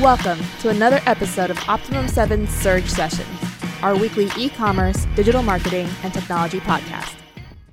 [0.00, 3.28] Welcome to another episode of Optimum 7 Surge Sessions,
[3.82, 7.16] our weekly e commerce, digital marketing, and technology podcast.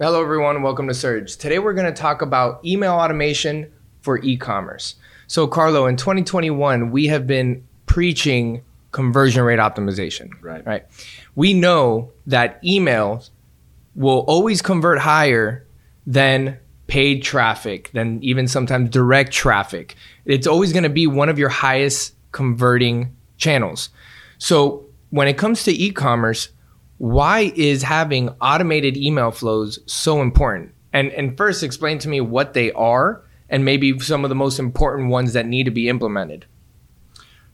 [0.00, 0.62] Hello, everyone.
[0.62, 1.36] Welcome to Surge.
[1.36, 4.94] Today, we're going to talk about email automation for e commerce.
[5.26, 10.30] So, Carlo, in 2021, we have been preaching conversion rate optimization.
[10.40, 10.64] Right.
[10.64, 10.86] Right.
[11.34, 13.24] We know that email
[13.94, 15.66] will always convert higher
[16.06, 16.56] than
[16.86, 19.96] paid traffic, than even sometimes direct traffic.
[20.24, 23.90] It's always going to be one of your highest converting channels.
[24.38, 26.50] So when it comes to e-commerce,
[26.98, 30.72] why is having automated email flows so important?
[30.92, 34.58] And and first explain to me what they are and maybe some of the most
[34.58, 36.46] important ones that need to be implemented.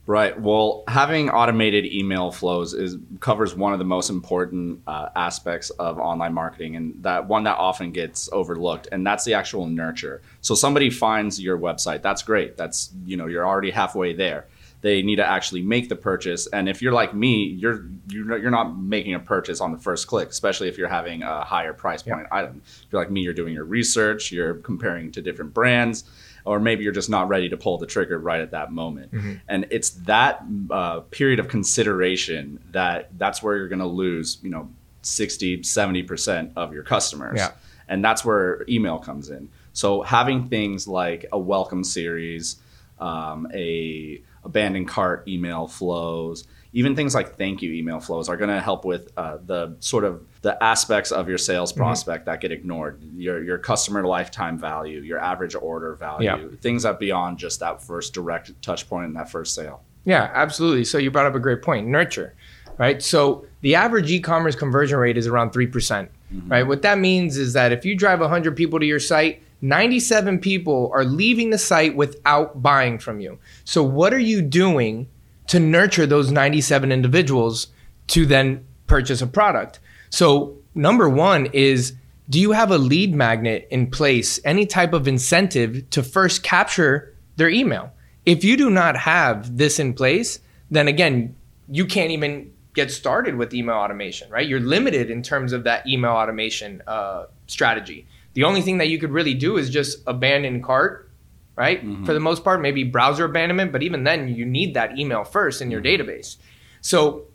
[0.05, 0.37] Right.
[0.39, 5.97] Well, having automated email flows is covers one of the most important uh, aspects of
[5.97, 10.21] online marketing, and that one that often gets overlooked, and that's the actual nurture.
[10.41, 12.57] So somebody finds your website, that's great.
[12.57, 14.47] That's you know you're already halfway there.
[14.83, 18.51] They need to actually make the purchase, and if you're like me, you're you're you're
[18.51, 22.03] not making a purchase on the first click, especially if you're having a higher price
[22.03, 22.61] point item.
[22.65, 26.03] If you're like me, you're doing your research, you're comparing to different brands
[26.45, 29.11] or maybe you're just not ready to pull the trigger right at that moment.
[29.13, 29.33] Mm-hmm.
[29.47, 34.49] And it's that uh, period of consideration that that's where you're going to lose, you
[34.49, 34.69] know,
[35.03, 37.37] 60, 70% of your customers.
[37.37, 37.51] Yeah.
[37.87, 39.49] And that's where email comes in.
[39.73, 42.57] So having things like a welcome series,
[42.99, 48.49] um, a abandoned cart email flows, even things like thank you email flows are going
[48.49, 51.79] to help with uh, the sort of the aspects of your sales Mm-hmm.
[51.81, 56.57] prospect that get ignored your your customer lifetime value your average order value Yeah.
[56.61, 60.83] things that beyond just that first direct touch point in that first sale Yeah, absolutely.
[60.83, 62.33] So you brought up a great point, nurture,
[62.77, 63.01] right?
[63.01, 66.11] So the average e-commerce conversion rate is around 3%, percent
[66.47, 66.63] right?
[66.67, 70.91] What that means is that if you drive 100 people to your site, 97 people
[70.93, 73.39] are leaving the site without buying from you.
[73.63, 75.07] So what are you doing
[75.47, 77.67] to nurture those 97 individuals
[78.07, 79.79] to then purchase a product?
[80.09, 81.93] So number 1 is
[82.29, 87.15] do you have a lead magnet in place, any type of incentive to first capture
[87.37, 87.93] their email?
[88.25, 90.39] If you do not have this in place,
[90.71, 91.35] then again,
[91.69, 94.47] you can't even get started with email automation, right?
[94.47, 98.07] You're limited in terms of that email automation uh, strategy.
[98.33, 101.09] The only thing that you could really do is just abandon cart,
[101.55, 101.83] right?
[102.05, 105.61] For the most part, maybe browser abandonment, but even then, you need that email first
[105.61, 106.37] in your database.
[106.81, 107.25] So,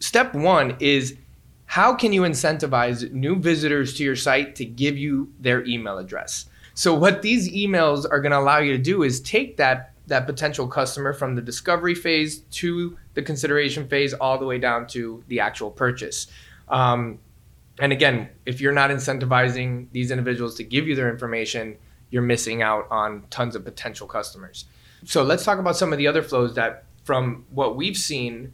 [0.00, 1.16] step one is
[1.66, 6.46] how can you incentivize new visitors to your site to give you their email address?
[6.74, 10.26] So what these emails are going to allow you to do is take that that
[10.26, 15.24] potential customer from the discovery phase to the consideration phase all the way down to
[15.26, 16.28] the actual purchase.
[16.68, 17.18] Um,
[17.78, 21.76] and again, if you're not incentivizing these individuals to give you their information,
[22.10, 24.64] you're missing out on tons of potential customers.
[25.04, 28.52] So let's talk about some of the other flows that, from what we've seen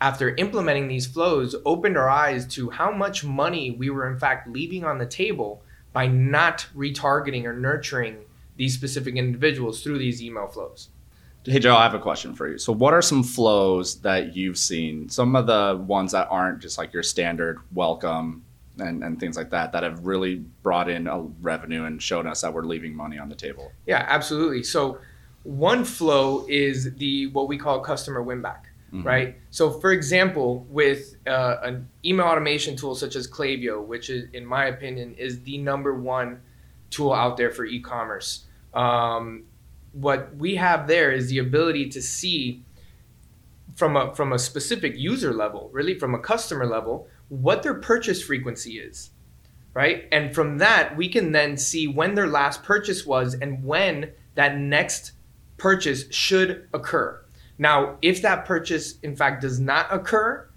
[0.00, 4.48] after implementing these flows, opened our eyes to how much money we were in fact
[4.48, 5.62] leaving on the table
[5.92, 8.18] by not retargeting or nurturing
[8.56, 10.90] these specific individuals through these email flows.
[11.44, 14.58] hey joe i have a question for you so what are some flows that you've
[14.58, 18.42] seen some of the ones that aren't just like your standard welcome
[18.78, 22.40] and, and things like that that have really brought in a revenue and shown us
[22.40, 24.62] that we're leaving money on the table Yeah, absolutely.
[24.62, 24.98] So
[25.44, 28.68] one flow is the what we call customer win back,
[29.02, 29.36] right?
[29.50, 34.46] So for example, with uh, an email automation tool such as Klaviyo, which is in
[34.46, 36.40] my opinion is the number one
[36.90, 38.46] tool out there for e-commerce.
[38.72, 39.44] Um,
[39.92, 42.62] what we have there is the ability to see
[43.74, 48.22] from a from a specific user level, really from a customer level, what their purchase
[48.22, 49.10] frequency is
[49.74, 50.06] right?
[50.12, 54.56] And from that, we can then see when their last purchase was and when that
[54.56, 55.12] next
[55.58, 57.20] purchase should occur.
[57.58, 60.48] Now, if that purchase in fact does not occur,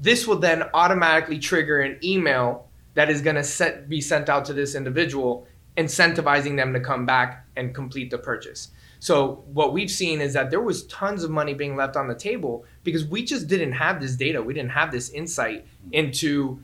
[0.00, 4.52] this will then automatically trigger an email that is going to be sent out to
[4.52, 5.46] this individual,
[5.76, 8.70] incentivizing them to come back and complete the purchase.
[9.00, 12.14] So what we've seen is that there was tons of money being left on the
[12.14, 14.42] table because we just didn't have this data.
[14.42, 16.60] We didn't have this insight into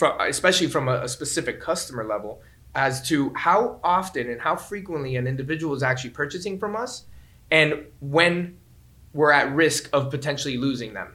[0.00, 2.40] from especially from a, a specific customer level
[2.74, 7.04] as to how often and how frequently an individual is actually purchasing from us
[7.50, 8.56] and when
[9.12, 11.12] we're at risk of potentially losing them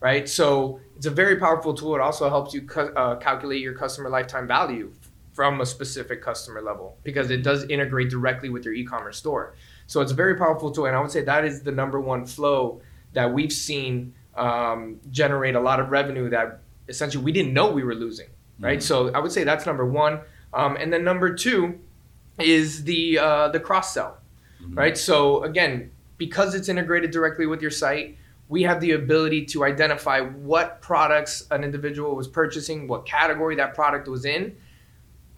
[0.00, 3.74] right so it's a very powerful tool it also helps you cu- uh, calculate your
[3.74, 4.90] customer lifetime value
[5.32, 9.54] from a specific customer level because it does integrate directly with your e-commerce store
[9.86, 12.24] so it's a very powerful tool and i would say that is the number one
[12.26, 12.80] flow
[13.12, 17.84] that we've seen um, generate a lot of revenue that essentially we didn't know we
[17.84, 18.82] were losing, right?
[18.82, 20.20] So I would say that's number one.
[20.54, 21.78] Um, and then number two
[22.38, 24.18] is the uh, the cross sell,
[24.70, 24.96] right?
[24.96, 28.16] So again, because it's integrated directly with your site,
[28.48, 33.74] we have the ability to identify what products an individual was purchasing, what category that
[33.74, 34.56] product was in.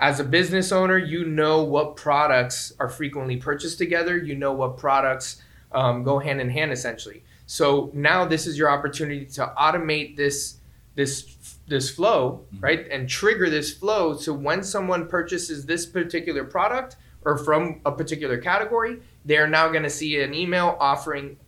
[0.01, 4.17] As a business owner, you know what products are frequently purchased together.
[4.17, 5.41] You know what products
[5.73, 7.23] um, go hand in hand, essentially.
[7.47, 10.59] So now this is your opportunity to automate this
[10.95, 12.65] this this flow, mm-hmm.
[12.65, 14.17] right, and trigger this flow.
[14.17, 19.69] So when someone purchases this particular product or from a particular category, they are now
[19.69, 21.39] going to see an email offering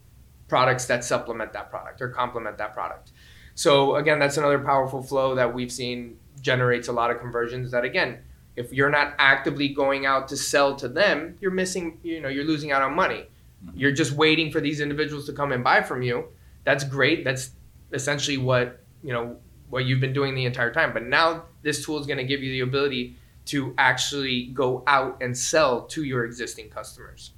[0.49, 3.13] products that supplement that product or complement that product.
[3.55, 7.71] So again, that's another powerful flow that we've seen generates a lot of conversions.
[7.71, 8.19] That again,
[8.57, 12.01] if you're not actively going out to sell to them, you're missing.
[12.03, 13.27] You know, you're losing out on money.
[13.65, 13.79] Mm-hmm.
[13.79, 16.29] You're just waiting for these individuals to come and buy from you.
[16.65, 17.23] That's great.
[17.23, 17.51] That's
[17.93, 19.37] essentially what you know
[19.69, 20.93] what you've been doing the entire time.
[20.93, 23.17] But now this tool is going to give you the ability
[23.47, 27.33] to actually go out and sell to your existing customers.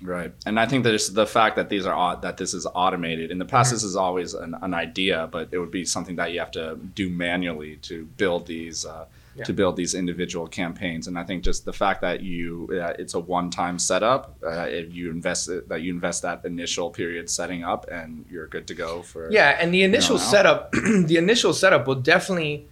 [0.00, 3.32] Right, and I think that the fact that these are that this is automated.
[3.32, 3.76] In the past, mm-hmm.
[3.76, 6.76] this is always an, an, idea, but it would be something that you have to
[6.94, 9.06] do manually to build these uh,
[9.38, 9.44] yeah.
[9.44, 11.06] to build these individual campaigns.
[11.06, 15.10] And I think just the fact that you uh, it's a one-time setup, uh, you
[15.10, 19.30] invest that you invest that initial period setting up, and you're good to go for
[19.30, 19.56] yeah.
[19.60, 22.66] And the initial you know, setup, the initial setup will definitely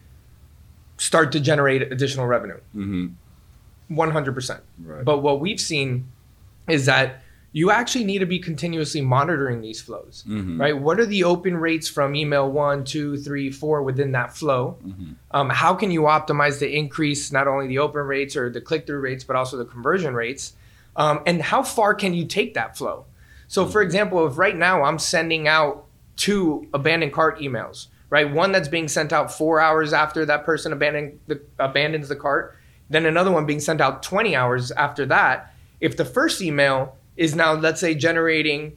[0.98, 2.60] start to generate additional revenue.
[2.74, 3.94] Mm-hmm.
[3.94, 4.62] One hundred percent.
[4.78, 6.10] But what we've seen
[6.68, 10.60] is that you actually need to be continuously monitoring these flows, mm-hmm.
[10.60, 10.76] right?
[10.76, 14.76] What are the open rates from email one, two, three, four within that flow?
[14.84, 15.12] Mm-hmm.
[15.30, 18.86] Um, how can you optimize to increase not only the open rates or the click
[18.86, 20.54] through rates, but also the conversion rates?
[20.96, 23.06] Um, and how far can you take that flow?
[23.48, 23.72] So, mm-hmm.
[23.72, 25.84] for example, if right now I'm sending out
[26.16, 28.30] two abandoned cart emails, right?
[28.30, 32.56] One that's being sent out four hours after that person abandoned the, abandons the cart,
[32.90, 37.34] then another one being sent out 20 hours after that if the first email is
[37.34, 38.76] now, let's say, generating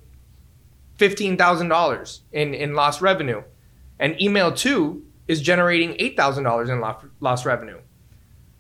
[0.97, 3.43] $15,000 in, in lost revenue,
[3.99, 7.79] and email two is generating $8,000 in lost, lost revenue,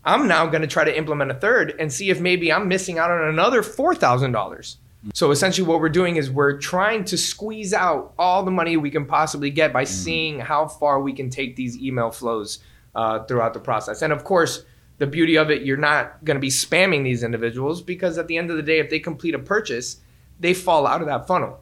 [0.03, 2.97] I'm now going to try to implement a third and see if maybe I'm missing
[2.97, 4.75] out on another $4,000.
[5.13, 8.91] So essentially, what we're doing is we're trying to squeeze out all the money we
[8.91, 9.93] can possibly get by mm-hmm.
[9.93, 12.59] seeing how far we can take these email flows
[12.95, 14.01] uh, throughout the process.
[14.01, 14.65] And of course,
[14.99, 18.37] the beauty of it, you're not going to be spamming these individuals because at the
[18.37, 19.97] end of the day, if they complete a purchase,
[20.39, 21.59] they fall out of that funnel,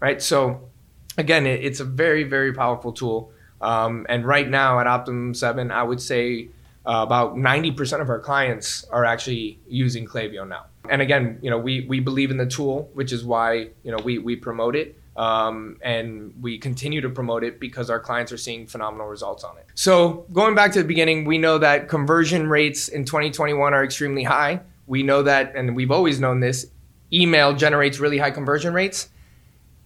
[0.00, 0.20] right?
[0.20, 0.68] So,
[1.16, 3.32] again, it, it's a very, very powerful tool.
[3.60, 6.48] Um, and right now at Optimum 7, I would say
[6.86, 10.64] uh, about 90% of our clients are actually using Klaviyo now.
[10.88, 13.98] And again, you know, we, we believe in the tool, which is why, you know,
[13.98, 14.98] we, we promote it.
[15.16, 19.58] Um, and we continue to promote it because our clients are seeing phenomenal results on
[19.58, 19.66] it.
[19.74, 24.22] So, going back to the beginning, we know that conversion rates in 2021 are extremely
[24.22, 24.60] high.
[24.86, 26.66] We know that, and we've always known this
[27.12, 29.08] email generates really high conversion rates.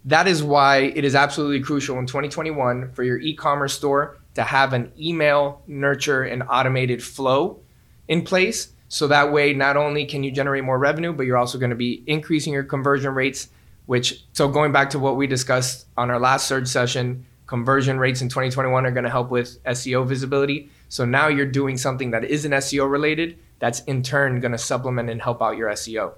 [0.04, 4.42] That is why it is absolutely crucial in 2021 for your e commerce store to
[4.42, 7.60] have an email nurture and automated flow
[8.08, 8.68] in place.
[8.88, 11.76] So that way, not only can you generate more revenue, but you're also going to
[11.76, 13.48] be increasing your conversion rates
[13.86, 18.22] which so going back to what we discussed on our last surge session conversion rates
[18.22, 20.70] in 2021 are going to help with seo visibility.
[20.88, 25.10] So now you're doing something that isn't seo related that's in turn going to supplement
[25.10, 26.14] and help out your seo